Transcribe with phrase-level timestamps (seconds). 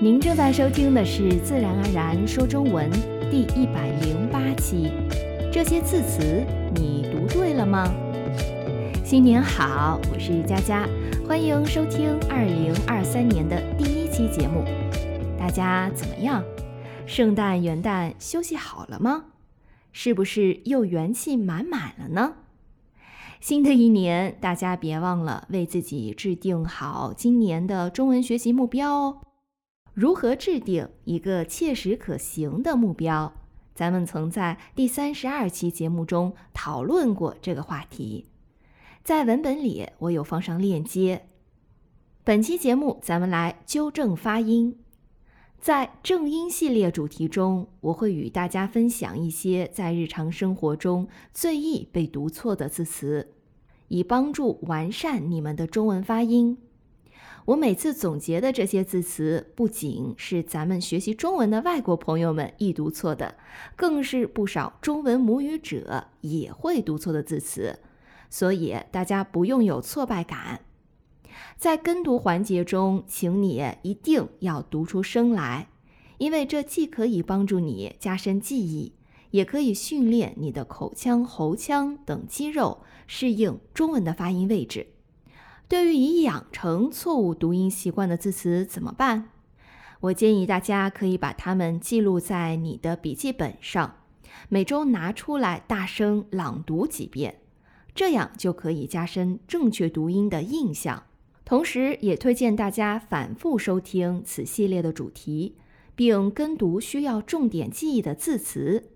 [0.00, 2.88] 您正在收听的是《自然而然说中文》
[3.32, 4.92] 第一百零八期。
[5.52, 7.92] 这些字词你读对了吗？
[9.04, 10.88] 新年好，我是佳佳，
[11.26, 14.64] 欢迎收听二零二三年的第一期节目。
[15.36, 16.44] 大家怎么样？
[17.04, 19.24] 圣诞元旦休息好了吗？
[19.90, 22.34] 是不是又元气满满了呢？
[23.40, 29.16] 新的一年，大家别忘了为自己制定好今年的中文学习目标哦。
[29.98, 33.32] 如何制定一个切实可行的目标？
[33.74, 38.26] 咱们曾在第三十二期节目中讨论过这个话题，
[39.02, 41.26] 在文本里我有放上链接。
[42.22, 44.78] 本期节目咱们来纠正发音，
[45.60, 53.32] 在正音系列主题中，我会与大家分享一些在日常生活中最易被读错的字词，
[53.88, 56.56] 以帮助完善你们的中文发音。
[57.48, 63.36] 我每次总结的这些字词，不仅是咱们学习中文的外国朋友们易读错的，
[63.74, 67.78] 更是不少中文母语者也会读错的字词，
[68.28, 70.60] 所以大家不用有挫败感。
[71.56, 75.70] 在跟读环节中，请你一定要读出声来，
[76.18, 78.92] 因为这既可以帮助你加深记忆，
[79.30, 84.88] 也可以训练你的口腔、喉腔等肌肉适应中文的发音位置。
[85.68, 89.28] 对于已养成错误读音习惯的字词怎么办？
[90.00, 93.96] 我建议大家可以把它们记录在你的笔记本上，
[94.48, 97.40] 每周拿出来大声朗读几遍，
[97.94, 101.02] 这样就可以加深正确读音的印象。
[101.44, 105.56] 同时，也推荐大家反复收听此系列的主题，
[105.94, 108.88] 并跟读需要重点记忆的字词。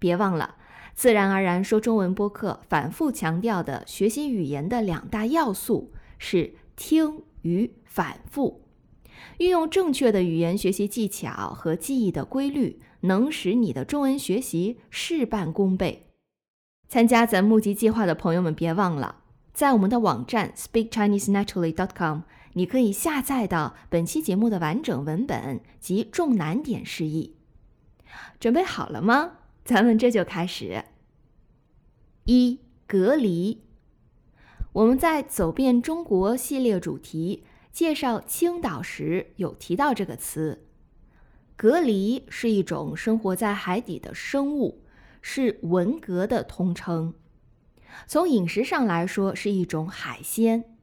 [0.00, 0.56] 别忘了，
[0.92, 5.92] 自然而然说中文播客反复强调的学习语言的两大要素。
[6.18, 8.62] 是听与反复，
[9.38, 16.06] 运用正确的语言学习技巧和记忆的规律，能使你的中文学习事半功倍。
[16.88, 19.22] 参加咱募集计划的朋友们，别忘了
[19.52, 22.20] 在我们的网站 speakchinesenaturally.com，
[22.52, 27.36] 你可以下载到本期节目的完整文本及重难点释义。
[28.38, 29.38] 准备好了吗？
[29.64, 30.84] 咱们这就开始。
[32.24, 33.65] 一隔离。
[34.76, 40.66] 我们在走遍中国系列主题介绍青岛时有提到这个词，
[41.56, 44.82] 蛤蜊是一种生活在海底的生物，
[45.22, 47.14] 是文蛤的通称。
[48.06, 50.76] 从饮食上来说，是一种海鲜。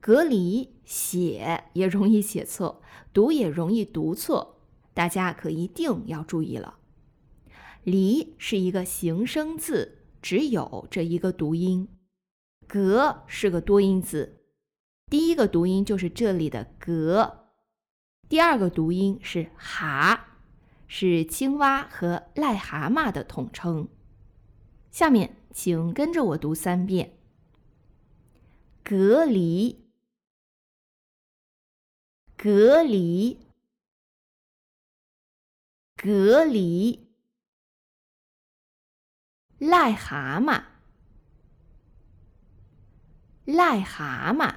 [0.00, 2.80] 蛤蜊写也容易写错，
[3.12, 4.56] 读也容易读错，
[4.94, 6.78] 大家可一定要注意了。
[7.82, 11.86] 梨是一个形声字，只有这一个读音。
[12.68, 14.40] 蛤是个多音字，
[15.06, 17.50] 第一个读音就是这里的蛤，
[18.28, 20.26] 第二个读音是蛤，
[20.86, 23.88] 是青蛙和癞蛤蟆的统称。
[24.90, 27.18] 下面请跟着我读三遍：
[28.82, 29.84] 隔离，
[32.36, 33.46] 隔离，
[35.96, 37.08] 隔离，
[39.58, 40.73] 癞蛤蟆。
[43.46, 44.54] 癞蛤蟆，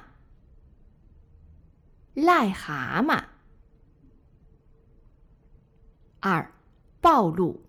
[2.14, 3.24] 癞蛤蟆。
[6.20, 6.50] 二，
[7.02, 7.62] 暴露。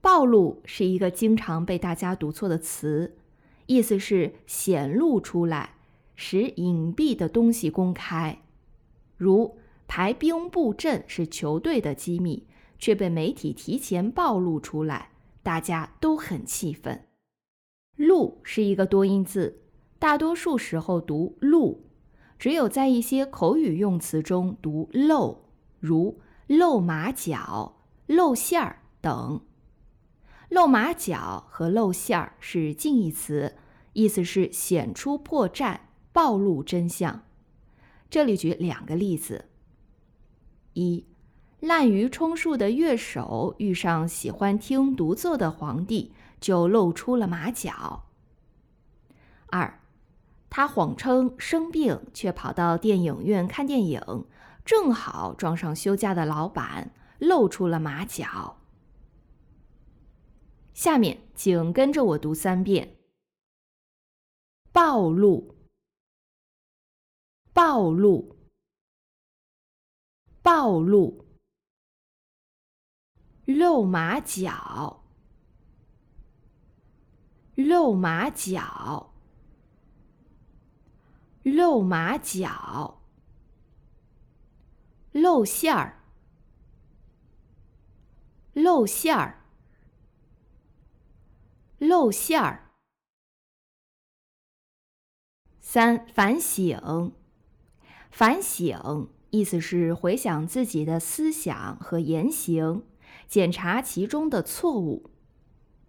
[0.00, 3.18] 暴露是一个经常被大家读错的词，
[3.66, 5.74] 意思是显露出来，
[6.16, 8.42] 使隐蔽的东西公开。
[9.18, 12.46] 如排兵布阵是球队的机密，
[12.78, 15.10] 却被媒体提前暴露出来，
[15.42, 17.06] 大家都很气愤。
[17.96, 19.58] 露是一个多音字。
[20.02, 21.84] 大多数时候读露，
[22.36, 25.44] 只有在一些口语用词中读露，
[25.78, 27.76] 如露马脚、
[28.06, 29.40] 露馅儿等。
[30.48, 33.54] 露马脚和露馅儿是近义词，
[33.92, 35.78] 意思是显出破绽、
[36.12, 37.22] 暴露真相。
[38.10, 39.44] 这里举两个例子：
[40.72, 41.06] 一，
[41.60, 46.10] 滥竽充数的乐手遇上喜欢听独奏的皇帝，
[46.40, 48.06] 就露出了马脚。
[49.46, 49.78] 二。
[50.54, 54.26] 他谎称生病，却跑到电影院看电影，
[54.66, 58.58] 正好撞上休假的老板，露出了马脚。
[60.74, 62.98] 下面请跟着我读三遍：
[64.72, 65.56] 暴露，
[67.54, 68.36] 暴露，
[70.42, 71.24] 暴露，
[73.46, 75.02] 露马脚，
[77.54, 79.11] 露马脚。
[81.42, 83.02] 露马脚，
[85.12, 86.04] 露馅儿，
[88.52, 89.44] 露馅儿，
[91.78, 92.70] 露馅儿。
[95.60, 97.12] 三反省，
[98.10, 102.84] 反省意思是回想自己的思想和言行，
[103.26, 105.10] 检查其中的错误。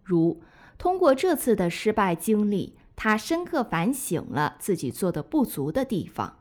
[0.01, 0.41] 如
[0.77, 6.39] 通过这次的失败经历，他深刻反省了自己做的不足的地方。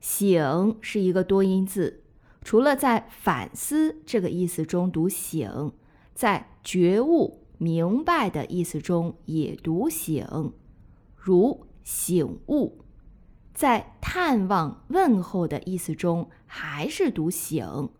[0.00, 2.02] 醒是一个多音字，
[2.42, 5.72] 除了在反思这个意思中读醒，
[6.12, 10.26] 在觉悟、明白的意思中也读醒，
[11.14, 12.84] 如醒悟；
[13.54, 17.90] 在探望、问候的意思中还是读醒，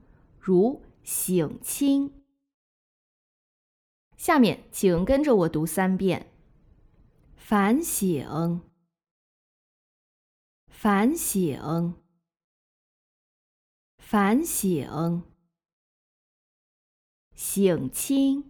[0.40, 2.12] 如醒清。
[4.16, 6.29] 下面请跟着我读三遍：
[7.50, 8.60] 反省。
[10.68, 11.96] 反省，
[13.98, 15.24] 反省，
[17.34, 18.44] 醒清，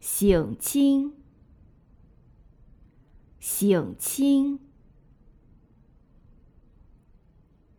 [0.00, 1.12] 醒清，
[3.38, 4.58] 醒清。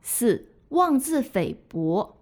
[0.04, 2.16] 四妄自菲薄，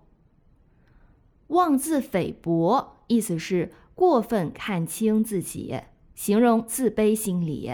[1.48, 5.82] 妄自菲薄意思是过分看清自己，
[6.18, 7.74] 形容自卑心理，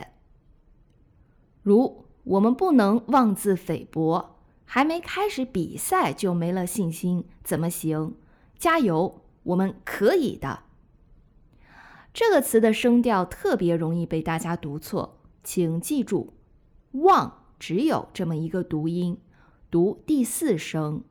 [1.64, 2.04] 如。
[2.26, 8.16] 我们不能妄自菲薄，还没开始比赛就没了信心，怎么行？
[8.58, 10.64] 加油，我们可以的。
[12.14, 16.32] 这个词的声调特别容易被大家读错，请记住
[17.04, 19.18] ，“妄”只有这么一个读音，
[19.70, 21.04] 读第四声。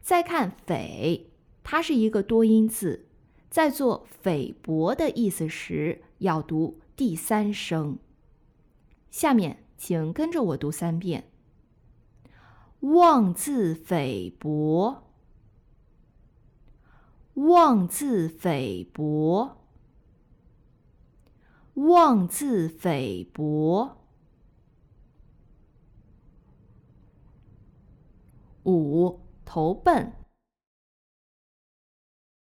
[0.00, 1.32] 再看“菲”，
[1.64, 3.06] 它是一个多音字，
[3.50, 7.98] 在做菲薄的意思时要读第三声。
[9.10, 9.60] 下面。
[9.76, 11.30] 请跟着我读三遍：
[12.80, 15.02] 妄自菲薄，
[17.34, 19.58] 妄自菲薄，
[21.74, 23.98] 妄自菲薄。
[28.62, 30.14] 五投奔，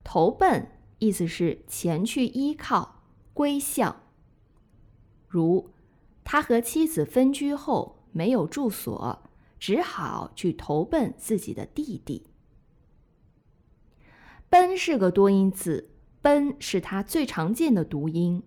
[0.04, 2.99] 投奔意思是前去依靠、
[3.40, 4.02] 归向，
[5.30, 5.70] 如。
[6.26, 9.24] 他和妻子分居后没有住所，
[9.58, 12.28] 只好去投奔自己的弟弟。
[14.50, 15.90] 奔是个多音字，
[16.22, 18.44] 奔是它最常见的读音，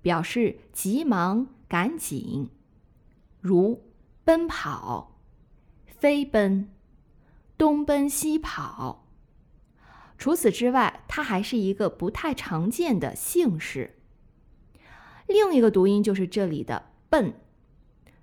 [0.00, 2.48] 表示急忙、赶紧，
[3.40, 3.82] 如
[4.22, 5.18] 奔跑、
[5.86, 6.70] 飞奔、
[7.58, 9.08] 东奔西跑。
[10.16, 13.95] 除此之外，它还是一个不太常见的姓氏。
[15.26, 16.90] 另一个读音就是这里的。
[17.08, 17.34] 奔，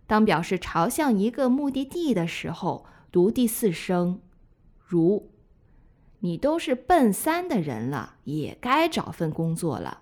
[0.07, 4.19] 当表示朝向一个目的地的时候，读第四声，
[4.77, 5.31] 如
[6.19, 10.01] “你都是奔三的人了，也该找份工作了。”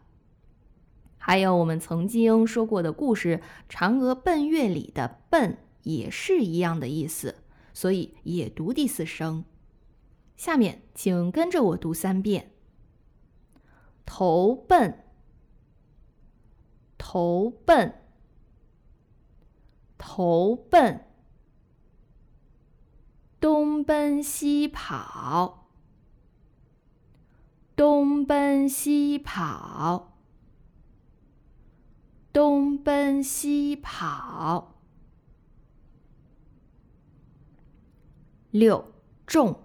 [1.18, 7.36] 还有我们曾经说过的故事《嫦娥奔月》里的“奔”也是一样的意思，
[7.74, 9.46] 所以也读第四声。
[10.36, 12.52] 下面请跟着我读三遍：
[14.08, 15.04] 投奔，
[17.04, 17.96] 投奔。
[19.98, 21.08] 投奔，
[23.40, 25.68] 东奔西跑，
[27.76, 30.18] 东奔西跑，
[32.32, 34.76] 东奔西跑。
[38.52, 38.94] 六
[39.26, 39.64] 重，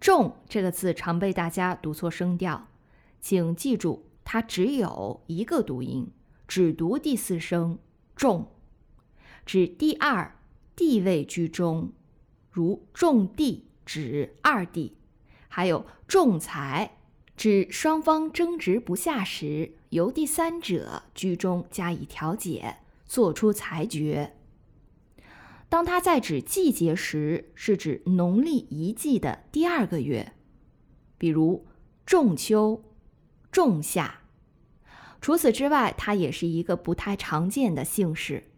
[0.00, 2.68] 重这个字常被大家读错声调，
[3.20, 6.10] 请记住，它只有一个读音，
[6.46, 7.78] 只读第四声
[8.14, 8.48] 重。
[9.44, 10.36] 指第二
[10.76, 11.92] 地位居中，
[12.50, 14.92] 如种地指二地；
[15.48, 16.98] 还有仲裁，
[17.36, 24.34] 指双方争执不下时，由第三者居中加以调解，作出裁决。
[25.68, 30.34] 当它在指季节时，是指农历一季的第二个月，
[31.18, 31.66] 比如
[32.04, 32.84] 仲秋、
[33.52, 34.22] 仲夏。
[35.20, 38.50] 除此之外，它也是一个不太常见的姓氏。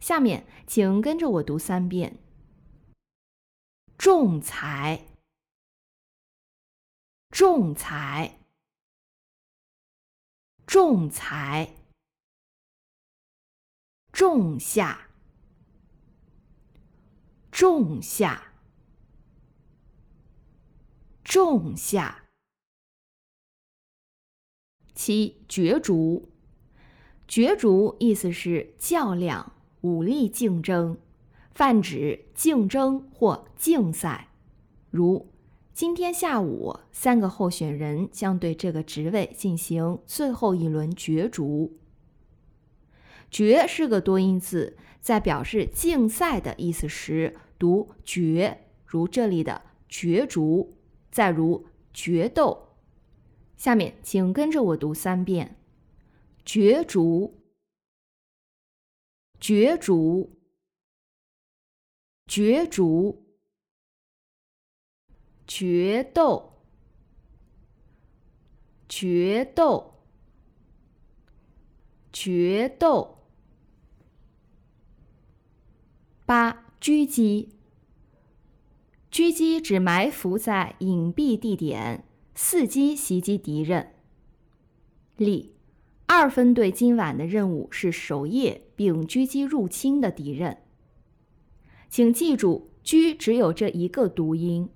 [0.00, 2.18] 下面，请跟着我读三遍：
[3.96, 5.06] 仲裁，
[7.30, 8.40] 仲裁，
[10.66, 11.74] 仲裁，
[14.10, 15.08] 仲夏，
[17.52, 18.54] 仲夏，
[21.22, 22.23] 仲夏。
[24.94, 26.28] 七角逐，
[27.26, 29.52] 角逐意思是较量。
[29.82, 30.96] 武力竞争，
[31.50, 34.28] 泛指竞争或竞赛，
[34.90, 35.28] 如
[35.74, 41.76] 今天下午三个候选人将对这个职位进行最后一轮角逐。
[43.30, 50.72] 角是个多音字，在表示竞赛的意思时读决，如这里的角逐，
[51.10, 52.63] 再如决斗。
[53.56, 55.56] 下面请跟着我读三遍：
[56.44, 57.34] 角逐，
[59.40, 60.30] 角逐，
[62.26, 63.24] 角逐，
[65.46, 66.52] 决斗，
[68.88, 69.94] 决斗，
[72.12, 73.18] 决斗。
[76.26, 77.50] 八狙击，
[79.10, 82.04] 狙击指埋伏在隐蔽地点。
[82.34, 83.94] 伺机袭击敌人。
[85.16, 85.54] 例：
[86.06, 90.62] 二分队今晚的任务是守夜并狙击入侵的敌人。
[91.88, 94.68] 请记住，“狙”只有这一个读音。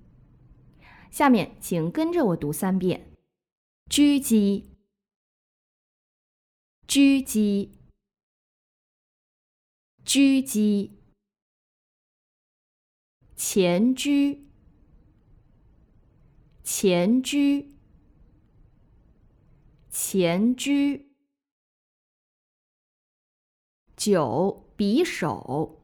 [1.11, 3.11] 下面请跟着我读三遍：
[3.89, 4.69] 狙击，
[6.87, 7.77] 狙击，
[10.05, 10.91] 狙击，
[13.35, 14.48] 前狙。
[16.71, 17.65] 前车，
[19.89, 20.71] 前车。
[23.97, 25.81] 九，匕首。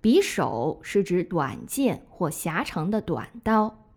[0.00, 3.88] 匕首是指短剑或狭长的短刀。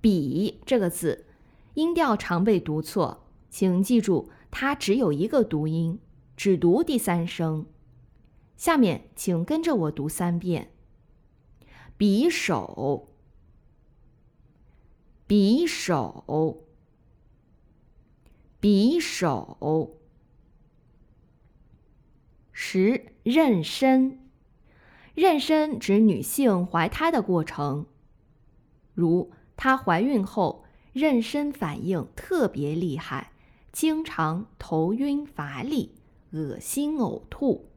[0.00, 1.26] 匕这个字，
[1.74, 6.00] 音调常被读错，请记住，它只有一个读音，
[6.38, 7.66] 只读第三声。
[8.56, 10.72] 下面请跟着我读三遍：
[11.98, 13.07] 匕首。
[15.28, 16.64] 匕首，
[18.62, 19.94] 匕首。
[22.50, 24.16] 十，妊娠。
[25.14, 27.84] 妊娠指女性怀胎的过程，
[28.94, 33.32] 如她怀孕后妊娠反应特别厉害，
[33.70, 35.94] 经常头晕乏力、
[36.30, 37.68] 恶心呕吐。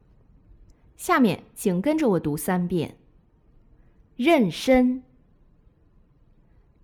[0.95, 2.95] 下面请跟着我读三遍：
[4.15, 5.01] 妊娠。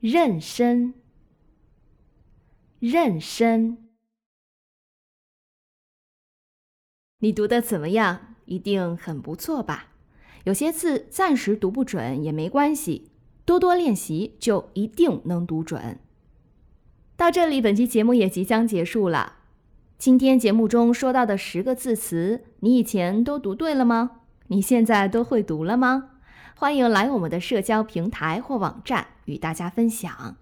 [0.02, 0.94] 妊娠，
[2.80, 3.78] 妊娠，
[7.20, 8.36] 你读的怎么样？
[8.46, 9.88] 一定很不错吧？
[10.44, 13.10] 有些字暂时读不准也没关系，
[13.44, 16.00] 多多练习就一定能读准。
[17.16, 19.38] 到这里，本期节目也即将结束了。
[19.98, 24.22] 今天节目中说到的十个字词，你以前都读对了吗？
[24.50, 26.17] 你现在都会读了吗？
[26.60, 30.38] 欢迎来我们的社交平台或网站与大家分享。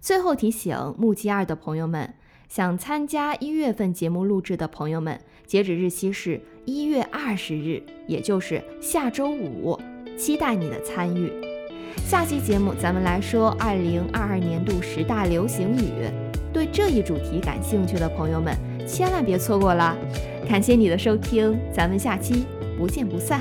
[0.00, 2.14] 最后提醒木吉二的朋友们，
[2.48, 9.76] 想参加一月份节目录制的朋友们，截止日期是一月二十日，也就是下周五，
[10.16, 11.32] 期待你的参与。
[12.06, 16.08] 下期节目咱们来说二零二二年度十大流行语，
[16.52, 19.96] 对这一主题感兴趣的朋友们千万别错过了。
[20.48, 22.46] 感谢你的收听，咱们下期
[22.78, 23.40] 不见不散。